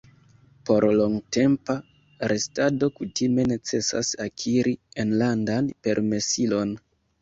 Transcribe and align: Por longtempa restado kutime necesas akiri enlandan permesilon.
Por 0.69 0.87
longtempa 0.99 1.75
restado 2.33 2.91
kutime 2.97 3.47
necesas 3.53 4.13
akiri 4.29 4.77
enlandan 5.07 5.75
permesilon. 5.87 6.79